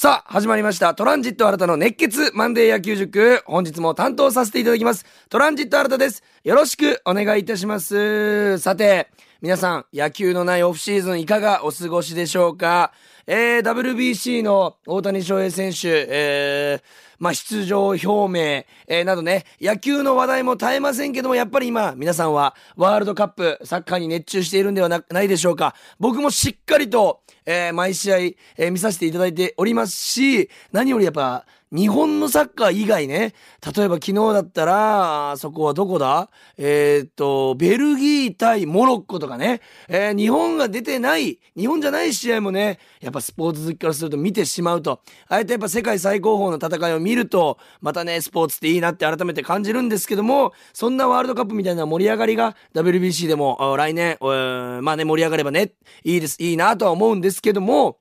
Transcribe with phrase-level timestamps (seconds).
[0.00, 0.94] さあ、始まりました。
[0.94, 3.42] トランジット新たの熱血マンデー野球塾。
[3.46, 5.04] 本日も担当させていただきます。
[5.28, 6.22] トランジット新たです。
[6.44, 8.58] よろしくお願いいたします。
[8.58, 9.10] さて、
[9.42, 12.92] 皆さん、野球のないオフシーズンいかがお過ごしでしょうか？
[13.26, 16.82] えー、WBC の大谷翔平選手、えー、
[17.18, 25.74] まあ、出場表明、えー、などね、野球の話題も絶えませんけども、やっぱり今、皆さんはワールドカップ、サッカーに熱中しているんではなないでしょうか？
[25.98, 27.20] 僕もしっかりと、
[27.50, 33.34] えー、毎試合、えー、見させていただいておりますし、何よりやっぱ、日本のサッカー以外ね、
[33.76, 36.30] 例えば昨日だったら、そこはどこだ？
[36.56, 58.00] えー、っと、ベルギー対モロッコとかね、えー、日本が出てない、日本じゃない試合もね、やっぱスポーツ好きからすると見てしまうと、あえてやっぱ世界最高峰の戦いを見ると、またね、スポーツっていいなって改めて感じるんですけども、そんなワールドカップみたいな盛り上がりが WBC でも来年、まあね、盛り上がればね、いいです、いいなとは思うんですですけども、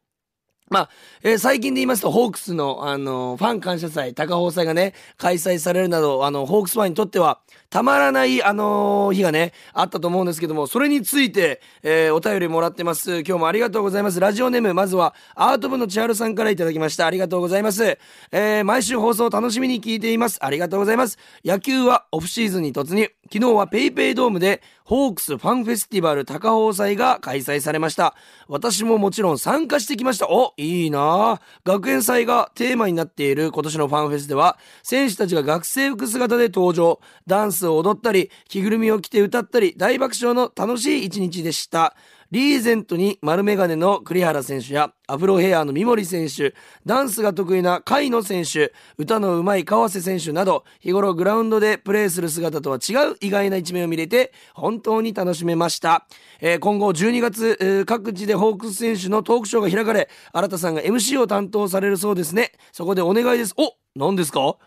[0.70, 0.90] まあ、
[1.24, 13.20] えー、最近で言いますと、ホークスの、あのー、ファン感謝祭、高放祭がね、開催されるなど、あの、ホークスファンにとっては、たまらない、あのー、日がね、あったと思うんですけども、それについて、え、お便りもらってます。
[13.20, 14.20] 今日もありがとうございます。
[14.20, 17.06] ラジオネーム、まずは、アート部の千春さんからいただきました。
[17.06, 17.98] ありがとうございます。
[18.32, 20.38] え、毎週放送楽しみに聞いています。
[20.42, 21.18] ありがとうございます。
[21.46, 23.10] 野球はオフシーズンに突入。
[23.32, 28.16] 昨日は PayPay ドームで、ホークスファンフェスティバル高放祭が開催されました。
[28.48, 30.30] 私ももちろん参加してきました。
[30.30, 41.96] お、いいな学園祭がテーマになっている今年のファンフェスでは、選手たちが学生服姿で登場、ダンスを踊ったり、着ぐるみを着て歌ったり、大爆笑の楽しい一日でした。
[42.30, 46.54] リーゼントに丸メガネの栗原選手やアフロヘアの三森選手、
[46.86, 56.06] ダンスが得意な甲斐野選手、歌の上手い川瀬選手など、日頃グラウンドでプレーする姿とは違う意外な一面を見れて、本当に楽しめました。
[56.42, 62.52] えー、今後12月、えー、各地でホークス選手のトークショーが開かれ、新田さんが MC を担当されるそうですね。
[62.74, 63.54] そこでお願いです。
[63.58, 64.58] お何ですか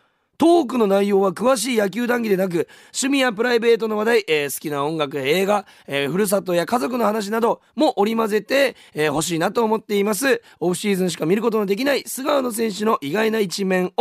[0.40, 10.40] トークの内容は詳しい野球談義でなく、趣味やプライベートの話題、えー、好きな音楽や映画、えー、ふるさとや家族の話なども織り交ぜて、えー、欲しいなと思っています。
[10.58, 13.92] オフシーズンしか見ることのできない菅野選手の意外な一面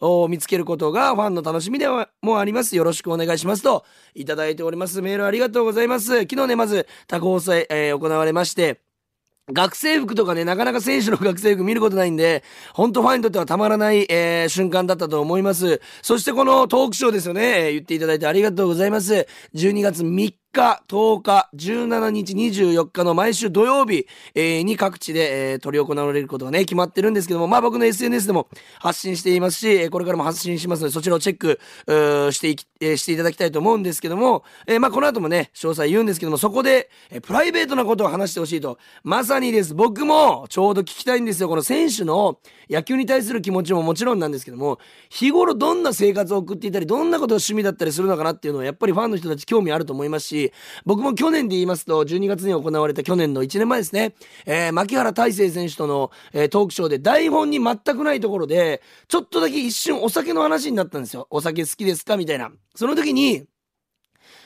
[0.00, 2.76] を見つけることがファンの楽しみではもあります。
[2.76, 3.84] よろしくお願いしますと、
[4.14, 5.02] いただいております。
[5.02, 6.20] メールありがとうございます。
[6.20, 8.80] 昨日ね、まず、多放送、えー、行われまして、
[9.52, 15.82] 学生服とかね、なかなか選手の学生服見ることないんで、ほんとファンにとってはたまらない、えー、瞬間だったと思います。
[16.00, 19.26] そしてこのトークショーですよね、言っていただいてありがとうございます。
[19.54, 28.48] 12月3日、10日、17日、24日の毎週土曜日、えー、に各地で、えー、取り行われることがね、決まってるんですけども、まあ僕の SNS でも
[28.78, 31.58] 発信していますし、これからも発信しますので、そちらをチェック、
[32.32, 39.74] してい、えー、していただきたいと思うんですけども、えー、まあこの後もね、詳細言うんですけども、そこで、えー、プライベートなことを話してほしいと、まさにです。
[39.74, 41.48] 僕もちょうど聞きたいんですよ。
[41.48, 42.38] この選手の
[42.70, 44.78] 野球に対する気持ちももちろんなんですけども、
[45.08, 50.43] 日頃どんな生活を送っていたり、どんなことが趣味だったりするのかなっていうのは、やっぱりファンの人たち興味あると思いますし、
[50.84, 54.14] 僕も去年で言いますと、12月に行われた去年の1年前ですね、
[54.46, 61.26] えー、牧原大成選手との、えー、トークショーで台本に全くないところで、ちょっとだけ一瞬お酒の話になったんですよ。
[61.30, 62.16] お酒好きですか？
[62.16, 62.50] みたいな。
[62.74, 63.44] その時に、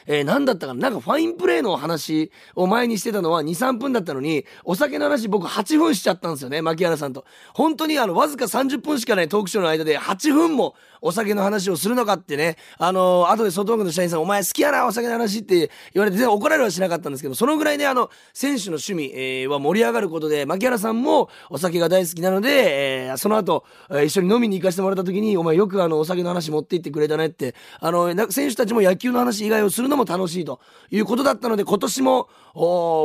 [0.08, 0.88] えー、何だったかな？
[0.88, 7.24] なんかファインプレーの話を前にしてたのは2、3分だったのに、お酒の話僕8分しちゃったんですよね、牧原さんと。
[7.54, 30.60] 本当にあの、わずか30分しかないトークショーの間で8分もお酒の話をするのかってね、あのー、後で外国の社員さん、お前好きやな、お酒の話って言われて、怒られはしなかったんですけど、そのぐらいね、あの、選手の趣味、えー、は盛り上がることで、牧原さんもお酒が大好きなので、えー、その後、え、一緒に飲みに行かせてもらった時に、お前よくあの、お酒の話持って行ってくれたねって、あの、選手たちも野球の話以外をするのもも楽しいと
[30.90, 32.28] いうことだったので、今年も、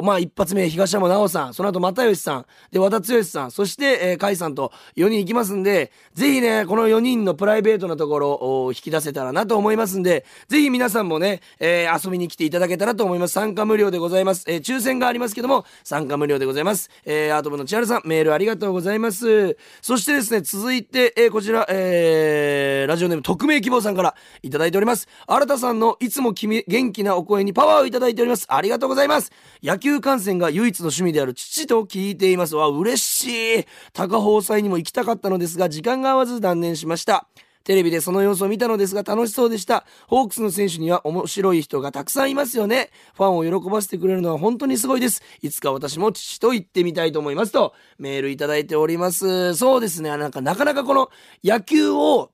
[0.04, 13.34] まあ一発目、東山直さん、その後又吉さん、で、和田剛さん、そして、えー、甲斐さんと4人行きますんで、ぜひね、この4人のプライベートなところを、引き出せたらなと思いますんで、ぜひ皆さんもね、えー、遊びに来ていただけたらと思います。
[13.34, 14.46] 参加無料でございます。
[14.48, 16.90] えー、抽選がありますけども、参加無料でございます。
[17.06, 19.58] えー、アート部の千春さん、メールありがとうございます。
[19.82, 25.08] そしてですね、続いて、えー、こちら、えー、ラジオネーム匿名希望さんからいただいております。
[25.28, 28.46] 新田さんのいつも君、元元気なお声にパワーをいただいております。
[28.50, 29.32] ありがとうございます。
[29.64, 32.56] 野球観戦が唯一の趣味である父と聞いています。
[32.56, 33.66] わ、嬉しい。
[33.94, 37.28] 高放祭にも行きたかったのですが、時間が合わず断念しました。
[37.64, 39.86] テレビでその様子を見たのですが楽しそうでした。
[40.08, 42.90] ホークスの選手には面白い人がたくさんいますよね。
[43.14, 45.22] ファンを喜ばせてくれるのは本当にすごいです。
[45.42, 49.56] いつか私も父と言ってみたいと思いますとメールいただいております。
[49.56, 50.10] そうですね。
[50.18, 51.10] なんかなかなかこの
[51.42, 52.33] 野球を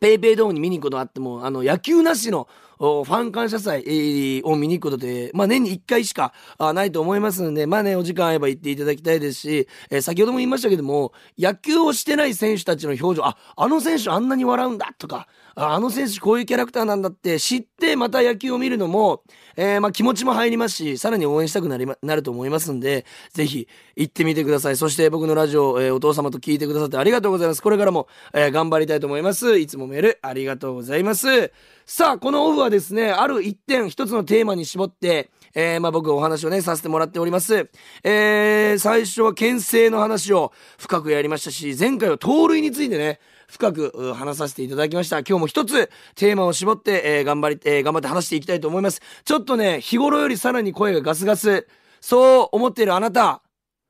[0.00, 2.48] ペイペイドームに見に行くことあっても、あの、野球なしの
[2.78, 15.26] ファン感謝祭を見に行くことで、まあ年に1回しかないと思いますので、まあね、お時間あれば行っていただきたいですし、えー、先ほども言いましたけども、野球をしてない選手たちの表情、あ、あの選手あんなに笑うんだとか、
[15.60, 19.24] あの選手こういうキャラクターなんだって知ってまた野球を見るのも、
[19.56, 23.66] えー、まあ気持ちも入りますし、さらに応援したくなりま、なると思いますんで、ぜひ
[23.96, 24.76] 行ってみてください。
[24.76, 27.62] そして僕のラジオ、えー、お父様と聞いてくださってありがとうございます。
[27.62, 29.58] これからも、えー、頑張りたいと思います。
[29.58, 31.52] いつもメールありがとうございます。
[31.86, 37.68] さあ、このオフはですね、ある一点、一つのテーマに絞って、えー、まあ僕お話をね、させてもらっております。
[38.04, 45.20] えー、最初は牽制の話を深くやりましたし、前回は盗塁についてね、深く話させていただきました。
[45.20, 49.00] 今日も一つテーマを絞って、えー、頑張り、えー、頑張って話していきたいと思います。
[49.24, 51.66] ちょっとね、日頃よりさらに声がガスガス、
[52.00, 53.42] そう思っているあなた、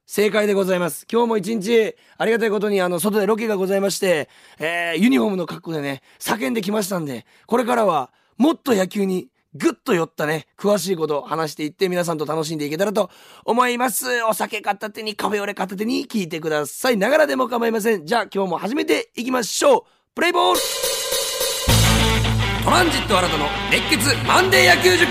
[0.06, 1.06] 正解でございます。
[1.12, 13.11] 今日も一日、ありがたいことに、あの、外でロケがございまして、えー、ユニフォームの格好でね、叫んできましたんで、これからは、もっと野球に、ぐっと寄ったね、詳しいことを話していって皆さんと楽しんでいけたらと
[13.45, 14.23] 思います。
[14.25, 16.97] お酒片手にカフェオレ片手に聞いてください。
[16.97, 18.05] ながらでも構いません。
[18.05, 19.83] じゃあ今日も始めていきましょう。
[20.15, 20.61] プレイボール
[22.65, 25.06] トランジット新たの熱血マンデー野球塾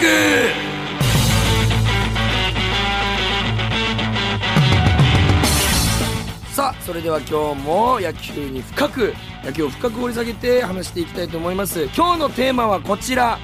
[6.53, 9.13] さあそれでは今日も野球に深く
[9.43, 13.39] 野球を深く掘り下げて話していきたいと思います今日のテーマはこちら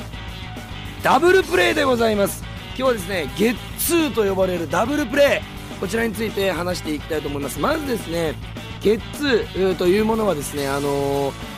[1.03, 2.45] ダブルプレーでございます。
[2.69, 7.59] 今日はですねゲッツーと呼ばれるダブルプレーこちらについて話していきたいと思います。
[7.59, 8.35] まずですね
[8.81, 11.53] ゲッツーというものはですねあのー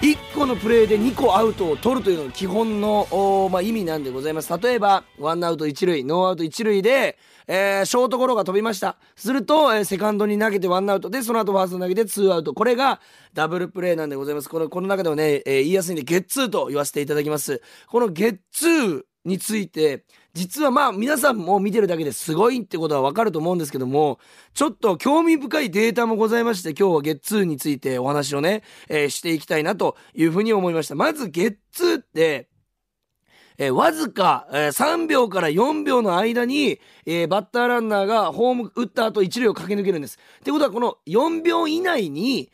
[0.00, 3.06] 1個のプレーで2個アウトを取るというのが基本の、
[3.52, 4.50] まあ、意味なんでございます。
[4.58, 8.96] 例えば、ワンアウト1塁、ノーアウト1塁で、えー、ショートゴロが飛びました。
[9.16, 12.54] すると、えー、セカンドに投げてワンアウトで、その後ファースト投げてツーアウト。
[12.54, 13.00] これが
[13.34, 14.48] ダブルプレーなんでございます。
[14.48, 17.62] この、この中ではね、えー、言いやすいんで、ゲッツーと言わせていただきます。
[17.88, 24.18] このゲッツーについて、実はまあ皆さんも見てるだけですごいってことはわかると思うんですけども、
[24.54, 30.94] ちょっと興味深いデータもございまして、今日はゲッツーについてお話をね、えー、していきたいなというふうに思いました。
[30.94, 32.48] まずゲッツーって、
[33.62, 40.18] えー、わずか、えー、3秒から4秒の間に、えー、バッターランナーがホーム打った後1塁を駆け抜けるんです。
[40.40, 42.50] ってことはこの4秒以内に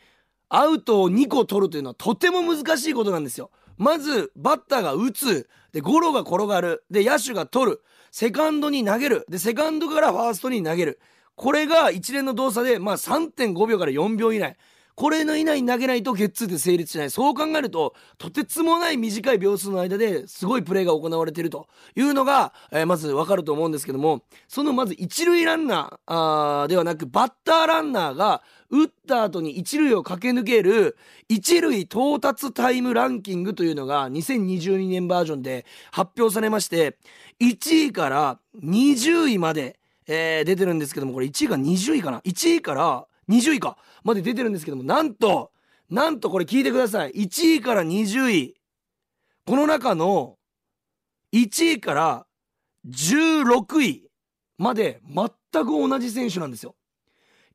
[0.49, 3.51] アウトを2個取るというのはとても難しいことなんですよ。
[3.77, 5.47] まず、バッターが打つ。
[5.71, 6.83] で、ゴロが転がる。
[6.91, 7.81] で、野手が取る。
[8.11, 9.25] セカンドに投げる。
[9.29, 10.99] で、セカンドからファーストに投げる。
[11.35, 14.57] これが一連の動作で、まあ3.5秒から4秒以内。
[14.97, 17.11] これの以内に投げないとゲッツーで成立しない。
[17.11, 28.41] そう考えると、とてつもない短い秒数の間ですごいプレーが行われているというのが、えー、まずわかると思うんですけども、そのまず一塁ランナーあではなく、バッターランナーが
[28.71, 30.97] 打った後に一塁を駆け抜ける
[31.29, 36.97] 一塁到達タイムランキングというのが2022年バージョンで発表されまして、
[37.39, 39.77] 1位から20位まで、
[40.07, 45.51] えー、出てるんですけども、これ1位が20位かな ?1 位から20位かまで出てるんですけども、なんと、
[45.89, 47.11] なんとこれ聞いてください。
[47.11, 48.55] 1位から20位。
[49.45, 50.37] この中の
[51.33, 52.25] 1位から
[52.87, 54.09] 16位
[54.57, 56.75] まで全く同じ選手なんですよ。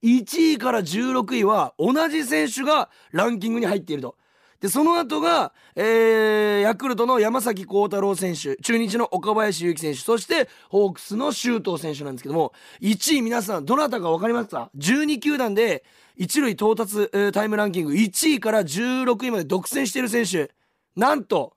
[0.02, 4.16] 1位から16位は同じ選手がランキングに入っていると。
[4.62, 15.84] で、その後が、えー、ヤクルトの山崎幸太郎選手、中日の岡林勇希選手、そしてホークスの周東選手なんですけども、1位皆さんどなたか分かりますか ?12 球団で
[16.16, 20.52] 一塁到達、えー、タイムランキング1位から16位まで独占している選手、
[20.94, 21.54] なんと、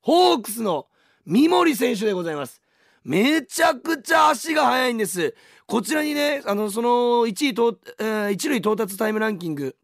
[0.00, 0.86] ホークスの
[1.26, 2.62] 三森選手でございます。
[3.04, 5.34] めちゃくちゃ足が速いんです。
[5.66, 6.88] こちらにね、あの、その
[7.26, 9.76] 1位と、えー、一塁到達タイムランキング、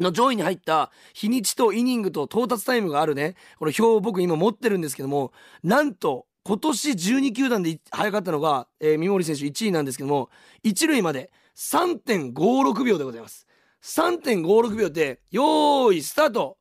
[0.00, 10.30] の上位に入った日にちとイニングと到達タイムがあるね、この表を僕今持ってるんですけども、なんと今年12球団で早かったのが、えー、三森選手1位なんですけども、
[10.64, 13.46] 1塁まで3.56秒でございます。
[13.82, 16.56] 3.56秒で、よーい、スタート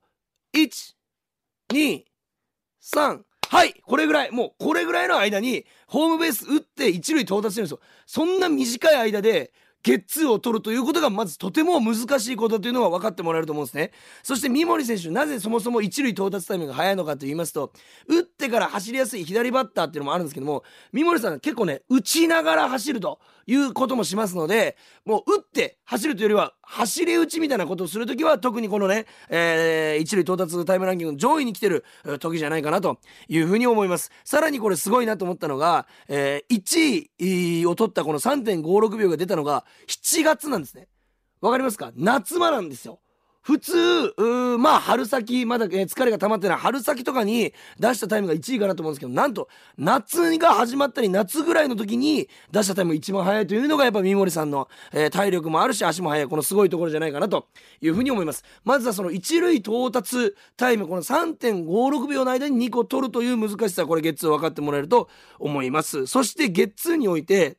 [0.54, 0.96] !1、
[1.72, 2.04] 2、
[2.84, 7.80] 3、はい、これぐらい、もうこれぐらいの間に、ホームベース打って一塁到達してるんですよ。
[8.06, 9.54] そんな短い間で、
[9.88, 13.92] ゲッツーを取るということがまずとても難しいことというのは分かってもらえると思うんですね。
[14.22, 17.72] そして三森選手、なぜそもそも一塁到達タイムが早いのかと言いますと、
[18.06, 24.76] 打ってから走りやすい左バッターっていうのもあるんですけども、三森さん結構ね、打ちながら走るということもしますので、
[25.06, 31.86] もう打って走るというよりは、走り打ちみたいなことをするときは、特にこのね、えー、一塁到達タイムランキングの上位に来てる
[32.20, 34.12] 時じゃないかなというふうに思います。
[34.26, 40.88] さらにこれすごいなと思ったのが、えー、1位を取ったこの3.56秒が出たのが7月なんですね。
[41.40, 41.92] わかりますか？
[41.96, 43.00] 夏場なんですよ。
[43.48, 57.48] 普通う、まあ、春先、まだ、え、疲れが溜まってない春先とかに出したタイムが1位かなと思うんですけど、なんと、夏が始まったり、夏ぐらいの時に出したタイムが一番速いというのが、やっぱ三森さんの、えー、体力もあるし、足も速い、このすごいところじゃないかなと
[57.80, 58.44] いうふうに思います。
[58.66, 65.08] まずはその一塁到達タイム、この3.56秒の間に2個取るという難しさ、これゲッツー分かってもらえると
[65.40, 66.06] 思います。
[66.06, 67.56] そしてゲッツーにおいて、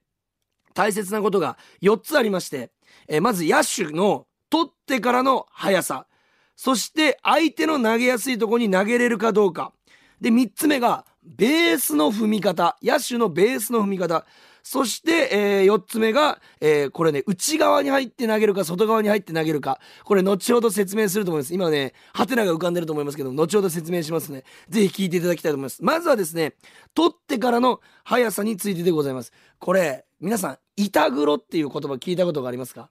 [0.75, 2.73] 大切なことが4つありまして、
[3.09, 6.07] えー、まず野手の取ってからの速さ。
[6.57, 9.73] そして相手の投げやすいとこに投げれるかどうか。
[10.21, 12.77] で、3つ目がベースの踏み方。
[12.83, 14.27] 野手のベースの踏み方。
[14.63, 19.81] そして、えー、4つ目が、えー、これね、内側に入って投げるか、外側に入って投げるか。
[20.05, 21.55] これ、後ほど説明すると思います。
[21.55, 24.45] 今ね、ハテナが浮かんでると思いますけど、後ほど説明しますね。
[24.69, 25.83] ぜひ聞いていただきたいと思います。
[25.83, 26.55] まずはですね、
[26.95, 29.33] 取ってからの速さについてでございます。
[29.59, 32.91] これ、皆さん、板黒っていう言葉聞いたことがありますか？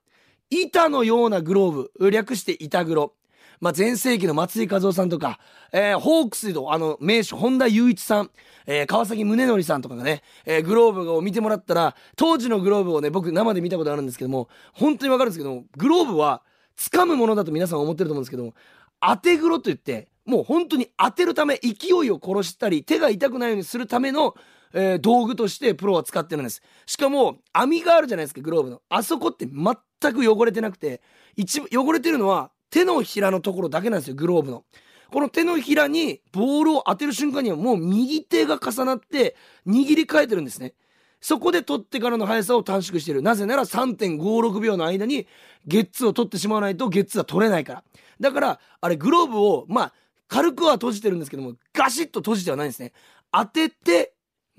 [0.49, 3.13] 板のようなグローブ、略して板黒。
[3.59, 5.39] まあ、前世紀の松井和夫さんとか、
[5.71, 8.29] えー、ホークスのあの名手、本田雄一さん、
[8.67, 16.43] えー、川崎宗則さんとかがね、えー、グローブを見てもらったら、当時のグローブをね、僕生で見たことあるんですけども、本当にわかるんですけども、グローブは
[16.77, 18.53] 掴むものだと皆さん思ってると思うんですけども、
[19.01, 24.35] 当て黒と言って、もう本当に当てるため、勢いを殺したり、手が痛くないようにするための、
[24.73, 26.61] えー、道具としてプロは使ってるんです。
[26.85, 28.81] しかも、網があるじゃないですか、グローブの。
[28.89, 31.01] あそこって全全く汚れてなくて、
[31.35, 34.63] 一汚れてるのは手のひらのところだけなんですよ、グローブの。
[35.11, 39.35] この手のひらにボールを当てる瞬間にはもう右手が重なって
[39.65, 40.73] 握り替えてるんですね。
[41.21, 43.21] そこで取ってからの速さを短縮している。
[43.21, 45.27] なぜなら3.56秒の間に
[45.65, 47.83] ゲッツを取ってしまわないとゲッツは取れないから。
[48.19, 49.93] だから、あれグローブを、まあ、
[50.27, 52.93] 軽くは閉じてるんですけども、ガシッと閉じてはないんですね。
[53.31, 54.13] 当てて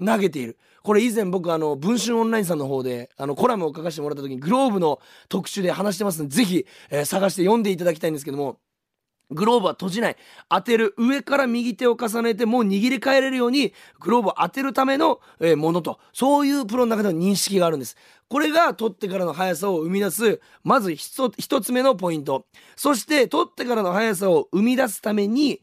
[0.05, 0.59] 投げている。
[0.83, 8.59] これ以前僕あの、文春オンラインさんの方で、あの、コラムを書かせてもらった時にグローブの特集で話してますので、ぜひ、えー、探して読んでいただきたいんですけども、
[9.31, 10.17] グローブは閉じない。
[10.49, 10.95] 当てる。
[10.97, 15.99] 上から右手を重ねて、もう握り替えれるように、グローブを当てるための、えー、ものと。
[16.14, 17.97] そういうプロの中での認識があるんです。
[18.28, 22.47] これが取ってからの速さを生み出す、まず一つ目のポイント。
[22.75, 25.61] そして、取ってからの速さを生み出すために、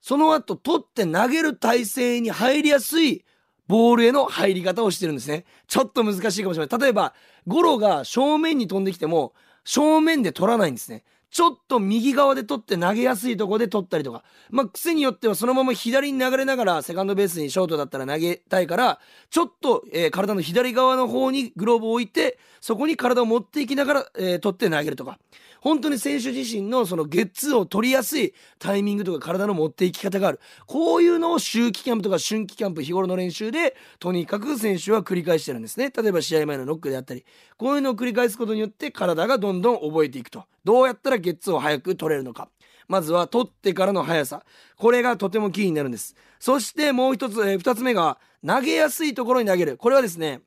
[0.00, 3.24] その後、取って投げる体勢に入りやすい
[3.72, 5.46] ボールへの入り方をしてるんですね。
[5.66, 6.78] ちょっと難しいかもしれない。
[6.78, 7.14] 例えば、
[7.46, 9.32] ゴロが正面に飛んできても、
[9.64, 11.04] 正面で取らないんですね。
[11.32, 14.22] ちょっと右側で取って投げやすいとこで取ったりとか。
[14.50, 25.18] まあ、癖によってはそのまま左に流れながらセカンドベースにショートだったら投げたいから、ちょっと、えー、体の左側の方にグローブを置いて、そこに体を持っていきながら、えー、取って投げるとか。
[25.62, 30.40] 本当に選手自身のそのゲッツーを取りやすいタイミングとか体の持っていき方がある。
[30.66, 35.90] こういうのを秋季キャンプとか春季キャンプ日頃の練習でとにかく選手は繰り返してるんですね。
[35.96, 37.24] 例えば試合前のノックであったり、
[37.56, 40.44] こういうのを繰り返すことによって体がどんどん覚えていくと。
[40.64, 42.48] どうやったらゲッツーを早く取れるのか。
[42.88, 44.44] まずは取ってからの速さ。
[44.76, 46.14] これがとてもキーになるんです。
[46.38, 49.76] そしてもう一つ、えー、二つ目が投げやすいところに投げる。
[49.76, 50.42] これはですね、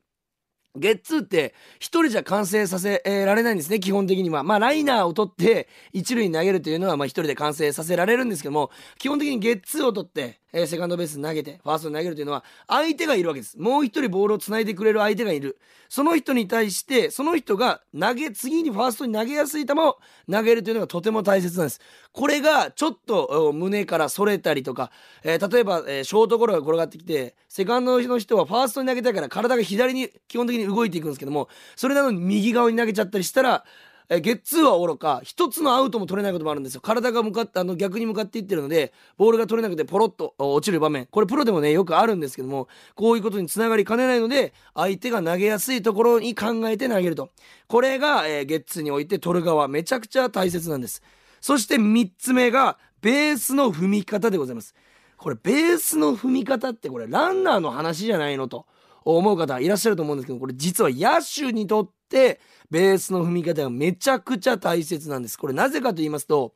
[0.76, 4.44] ゲッツーって一人じゃ完成させられないんですね、基本的には。
[4.44, 13.60] まあ、ライナーを取って一塁に投げるというのは、一人で完成させられるんですけども、基本的にゲッツーを取って、え、セカンドベース投げて、ファーストに投げるというのは、相手がいるわけです。
[13.60, 15.58] もう一人ボールを繋いでくれる相手がいる。
[15.90, 19.98] その人に対して、その人が投げ、次にファーストに投げやすい球を
[20.32, 21.82] 投げるというのがとても大切なんです。
[22.14, 24.92] これがちょっと胸から反れたりとか、
[25.24, 33.66] えー、例えば、えー、ショートゴロが転がってきて、セカンドの人はファーストに投げたいから体が左に基本的に動いていくんですけども、それなのに右側に投げちゃったりしたら、
[34.10, 36.82] えゲッツーはおろか、一つのアウトも取れないこともあるんですよ。
[36.82, 41.08] 体が向かって、あの、逆に向かっていってるので、ボールが取れなくてポロッと落ちる場面。
[41.08, 47.32] これプロでもね、よくあるんですけども、こういうことにつながりかねないので、相手が投げやすいところに考えて投げると。
[47.68, 51.02] これが、え、ゲッツーにおいて取る側、めちゃくちゃ大切なんです。
[51.42, 54.76] そして三つ目が、ベースの踏み方でございます。
[55.18, 58.68] これ、ベースの踏み方ってこれ、ランナーの話じゃないのと。
[59.06, 62.40] 思う方いらっしゃると思うんですけど、これ実は野手にとって、
[62.72, 65.38] ベースの踏み方がめちゃくちゃ大切なんです。
[65.38, 66.54] これなぜかと言いますと、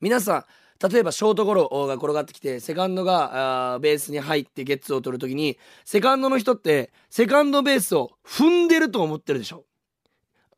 [0.00, 0.46] 皆さ
[0.80, 9.64] ん、例えばショートゴロが転がってきて、セカンドがベースに入ってゲッツを取るときに、セカンドの人って、セカンドベースを踏んでると思ってるでしょ。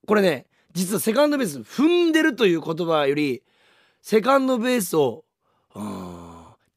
[0.06, 3.42] これね、実はセカンドベース踏んでるという言葉より、
[4.02, 5.24] セカンドベースを、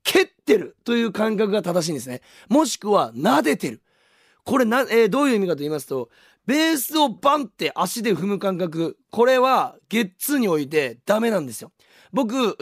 [0.03, 2.21] 蹴ってるという感覚が正しいんですね。
[2.47, 3.81] もしくは、撫でてる。
[4.43, 6.09] これな、えー、どういう意味かと言いますと、
[6.45, 11.71] ベースをバンって足で踏む感覚、これはゲッツーにおいてダメなんですよ。
[12.11, 12.57] 僕、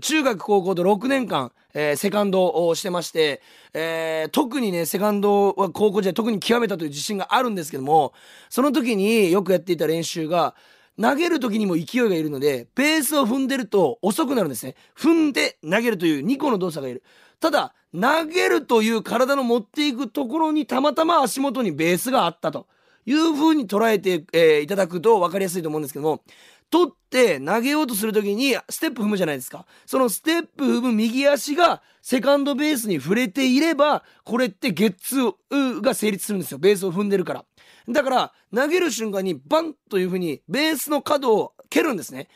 [0.00, 3.40] 中学高校と6年間、えー、セカンドをしてまして、
[3.72, 8.12] えー、特にね、セカンドは高校時代特に極めたという自信があるんですけども、
[8.50, 10.54] その時によくやっていた練習が、
[11.00, 14.76] 投げる時にも勢いがいるので、ベースを踏んでると遅くなるんですね。
[14.98, 17.02] 踏んで投げるという2個の動作がいる。
[17.38, 22.66] ただ、投げるという体の持っていくところにたまたま足元にベースがあったと
[23.06, 26.22] いう風に捉えて、えー、いただくと分かりやすいと思うんですけども、
[26.68, 29.66] 取って投げようとする時にステップ踏むじゃないですか。
[29.86, 36.58] そのステップ踏む右足がセカンドベースに触れていれば、これってゲッツーが成立するんですよ。
[36.58, 37.44] ベースを踏んでるから。
[37.88, 42.28] だから、投げる瞬間にバンという風にベースの角を蹴るんですね。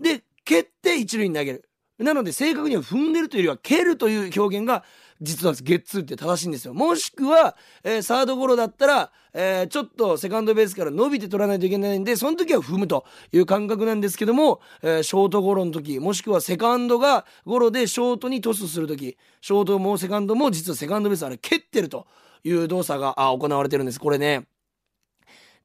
[0.00, 1.65] で、蹴って一塁に投げる。
[1.98, 4.84] なので正確には踏んでるというよりは蹴るという表現が
[5.22, 6.74] 実はゲッツーって正しいんですよ。
[6.74, 22.06] もしくは、えー、サードゴロだったら、えー、ちょっとセカンドベースから伸びて取らないといけないんで、その時は踏むという感覚なんですけども、えー、ショートゴロの時、もしくはセカンドがゴロでショートにトスする時、ショートもセカンドも実はセカンドベースあれ蹴ってると
[22.44, 24.00] いう動作が行われてるんです。
[24.00, 24.46] これね。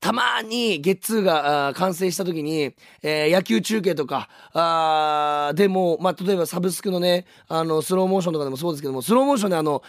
[0.01, 9.83] たまにゲッツーが完成した時に、えー、野球中継とか、あでも、まあ、例えばサブスクのね、あの、スローモーションとかでもそうですけども、スローモーションであの、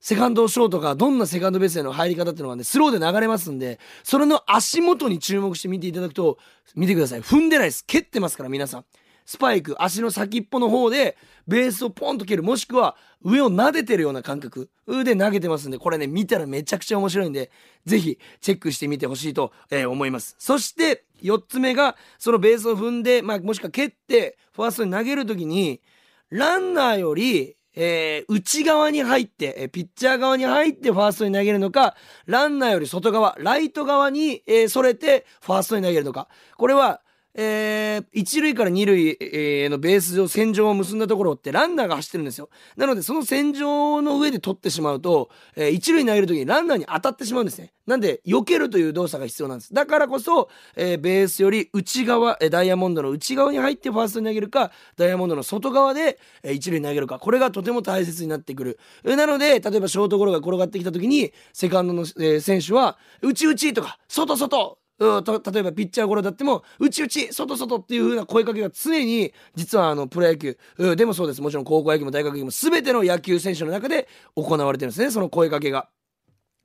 [0.00, 6.38] セカンドショーとかどんなセカンドベースへの入り方っていうのがね、スローで流れますんで、それの足元に注目して見ていただくと、
[6.74, 7.20] 見てください。
[7.20, 7.84] 踏んでないです。
[7.84, 8.84] 蹴ってますから、皆さん。
[9.28, 14.70] スパイク、足の先っぽの方で、ベースをポンと蹴る、もしくは上を撫でてるような感覚
[15.04, 17.50] で投げてますんで、これね、見たらめちゃくちゃ面白いんで、
[17.84, 20.34] ぜひチェックしてみてほしいと、えー、思います。
[20.38, 25.82] そして、4つ目が、そのベースを踏んで、まあ、もしくは蹴って、ファーストに投げるときに、
[26.30, 36.28] ランナーより、えー、内側に入って、えー、ピッチャー側に入ってファーストに投げるのか、ランナーより外側、ライト側に、えー、それてファーストに投げるのか。
[36.56, 37.02] これは、
[37.40, 42.50] えー、一塁から二塁、えのベース上、線上を結んだところってランナーが走ってるんですよ。
[42.76, 47.72] なので、その線上の上で取ってしまうと、えー、一塁投げるときにランナーに当たってしまうんですね。
[47.86, 49.72] なんで、避けるという動作が必要なんです。
[49.72, 57.20] だからこそ、えー、ベースより内側、えダイヤモンドの内側に入ってファーストに投げるか、ダイヤモンドの外側で、え一塁に投げるか。
[57.20, 58.80] これがとても大切になってくる。
[59.04, 71.40] えなので、例えばショートゴロが転がってきたときに、セカンドの、え選手は、内々とか、外外うん、例えばピッチャーゴロだっても、内内、外外っていう風な声かけが常に、実はあの、プロ野球、うん、でもそうです。
[71.40, 75.10] もちろん高校野球も大学野球も全ての野球選手の中で行われてるんですね。
[75.10, 75.88] その声かけが。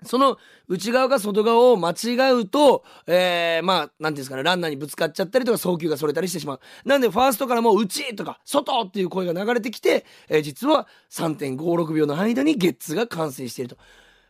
[0.05, 6.59] その内側か外側を間違うと、えー、まあ、なんていうんですかね、ランナーにぶつかっちゃったりとか、送球がそれたりしてしまう。
[6.85, 13.77] なんで、ファーストからもう内とか、外っていう声が流れてきて、えー、実は3.56秒の間にゲッツが完成していると。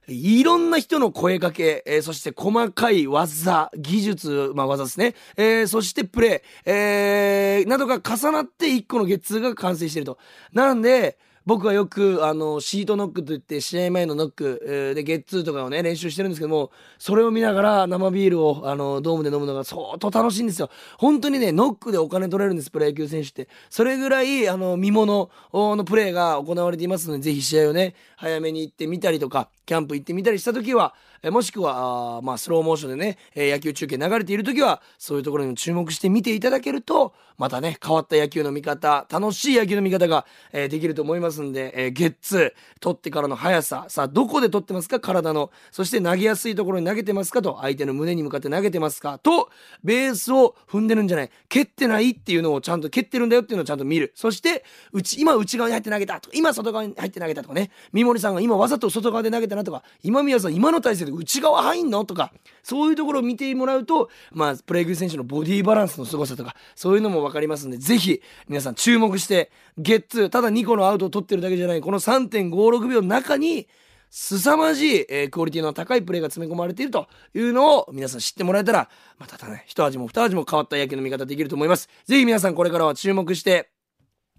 [0.08, 5.16] いろんな人の声かけ、えー、そして細かい技、技術、まあ技ですね。
[5.38, 10.18] えー、そしてプレイ、えー、などが重なって一個のゲッツーが完成していると。
[10.52, 20.70] なんで、僕はよくあのシートノックといって試合前のノック、えー、でゲッツーとかをね練習してるんですけどもそれを見ながら生ビールをあのドームで飲むのが相当楽しいんですよ。
[20.98, 23.50] 本当にねノックでお金取れるんですプロ野球選手って。
[23.70, 30.94] それぐらいあの見物のプレーが行われていますのでぜひ試合をね早めに行ってみたりとかキャンプ行ってみたりした時は
[31.32, 49.50] もしくはあまあスローモーションでね、野球中継流れている時はそういうところにも注目して見ていただけるとまたね変わった野球の見方楽しい野球の見方が、えできると思いますんで、え、ゲッツー取ってからの速ささあどこで取ってますか体のそして投げやすいところに投げてますかと相手の胸に向かって投げてますかと
[49.84, 54.12] ベースを踏んでるんじゃない蹴ってないっていうのをちゃんと蹴ってるんだよっていうのをちゃんと見る。
[54.16, 62.06] そして内今内側に入って投げたと今外側に入って投げたとかね三森さんが今わざと外側で投げたなとか今宮さん今の体勢で内側入んの？
[62.06, 73.68] とかそういうところを見てもらうとまあプロ野球選手のボディバランスの凄さとかそういうのも分かりますんでぜひ皆さん注目してゲッツーただ2個のアウトを取ってるだけじゃないこの3.56秒の中に
[74.16, 81.90] 凄まじい、えー、クオリティの高いプレーが詰め込まれているというのを皆さん知ってもらえたら、またね、一味も二味も変わった野球の見方できると思います。
[82.06, 83.72] ぜひ皆さんこれからは注目して、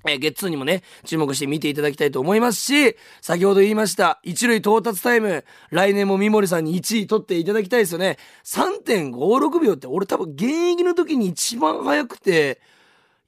[0.07, 8.19] え、ゲッツーにもね、注目して見ていただきたいと思いますし、先ほど言いました、一塁到達タイム、来年も三森さんに1位取っていただきたいですよね。
[8.45, 12.61] 3.56秒って俺多分現役の時に一番早くて、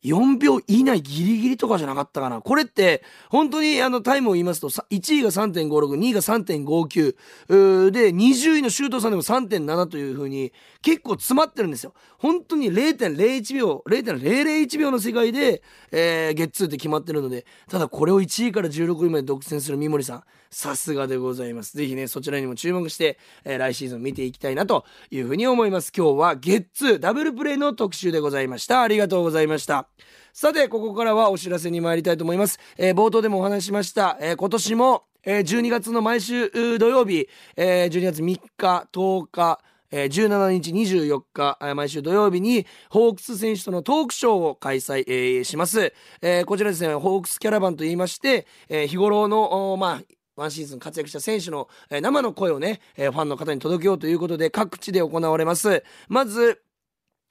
[0.06, 2.40] 4秒以内ギリギリとかじゃなかったかな。
[2.40, 11.92] これって、本当にあのタイムを言いますと、1位が3.56、2位が3.59、で、20位の周東さんでも3.7という風に、結構詰まってるんですよ。
[12.18, 21.76] 本当に0.01秒、0.001秒の世界で、えー、ゲッツーって決まってるので、ただこれを1位から16位まで独占する三森さん、さすがでございます。
[21.76, 25.92] ぜひね、そちらにも注目して、えー、来シーズン見ていきたいなという風に思います。
[25.96, 28.82] 今日はゲッツーダブルプレイの特集でございました。
[28.82, 29.88] ありがとうございました。
[30.32, 32.58] さて、ここからはお知らせに参りたいと思います。
[32.76, 45.92] えー、冒頭でもお話しました、えー、今年も、えー、12月の毎週土曜日、えー、12月3日、10日、えー、17日24日、毎週土曜日に、ホークス選手とのトークショーを開催、えー、します。
[46.20, 55.82] えー、こちらですね、ホークスキャラバンと言いまして、えー、日頃の、まあ、ワンシーズン活躍した選手の、えー、生の声をね、えー、ファンの方に届けようということで、各地で行われます。
[56.08, 56.62] まず、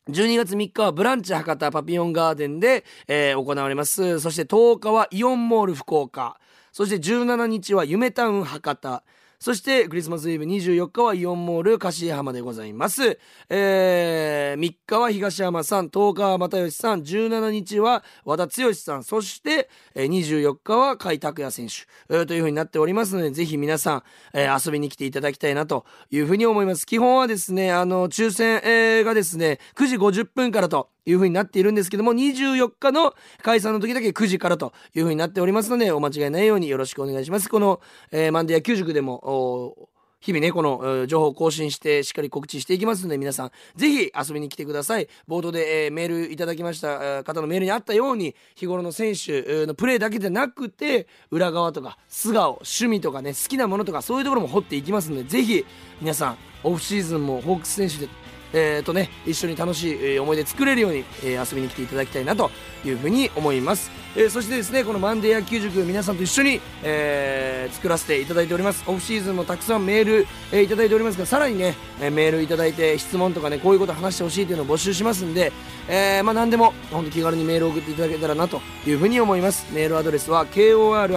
[0.10, 4.20] 12月3日はブランチ博多パピオンガーデンで、えー、行われます。
[4.20, 6.40] そして10日はイオンモール福岡。
[6.72, 9.04] そして17日は夢タウン博多。
[9.40, 13.20] そしてクリスマスイブ24日はイオンモール柏浜でございます。
[13.50, 26.86] えー、3日は東山さん、10日は又吉さん、17日は和田剛さん、そして、24日は甲斐拓也選手、というふうになっておりますので、ぜひ皆さん、えー、遊びに来ていただきたいなというふうに思います。
[26.86, 28.56] 基本はですね、あの、抽選、
[29.04, 37.50] がですね、9時50分からという風になっているんですけども、24日の解散の時だけ9時からという風になっておりますので、お間違いないようによろしくお願いします。
[37.50, 39.90] この、えー、マンデー野球塾でも、
[40.26, 45.08] 日々ね、この情報を更新してしっかり告知していきますので、皆さん、ぜひ遊びに来てください。
[45.28, 55.64] 冒頭で、えー、メールいただきました方のメールにあったように、日頃の選手のプレーだけでなくて、裏側とか、素顔、趣味とかね、好きなものとか、そういうところも掘っていきますので、ぜひ、
[56.02, 58.10] 皆さん、オフシーズンもホークス選手で
[58.56, 62.50] えー、とね一緒に楽しい思い出作れるように、えー、遊びに来ていただきたいなと
[62.86, 68.84] いうふうに思います、えー、そしてですねこのマンデー野球塾皆さんと一緒に、えー、作らせていただいております。
[68.88, 75.52] オフシーズンもたくさんメール、えー、いただいておりますがさらにね、えー、メールいただいて質問とかねこういうこと話してほしいというのを募集しますんで、
[75.90, 79.68] えー、まあ何でも本当気軽にメールを送っていただけたらなというふうに思います。
[79.74, 81.16] メールアドレスは kor.rkbr.jp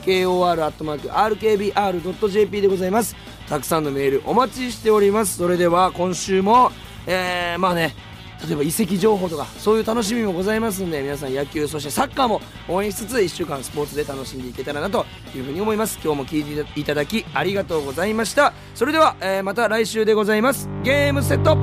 [0.00, 1.00] kor.rkbr.jp
[2.62, 3.16] でございます。
[3.50, 5.36] たくさんのメールお待ちしております。
[5.36, 6.72] それでは今週も
[7.06, 7.94] えー、まあね
[8.46, 15.98] 例えば移籍情報とかそういう楽しみもございますんで皆さん野球そしてサッカーも応援しつつ1週間スポーツで楽しんでいけたらなというふうに思います。
[16.02, 18.54] 今日も聞いていただきありがとうございました。
[18.74, 20.70] それでは、えー、また来週でございます。
[20.82, 21.58] ゲームセット。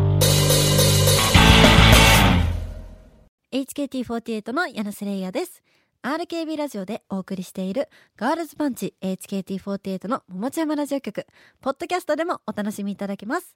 [3.52, 5.63] HKT48 の柳瀬レイヤです。
[6.04, 11.26] RKB ラジオでお送りしているガールズパンチ HKT48 の桃地山ラジオ局、
[11.62, 13.56] ポッドキャストでもお楽しみいただけます。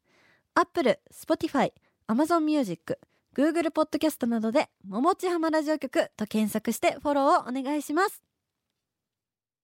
[0.56, 1.72] Apple、Spotify、
[2.08, 3.00] Amazon Music、
[3.36, 8.31] Google ポッドキャストなどで桃地浜ラジオ局と検索してフォローをお願いします。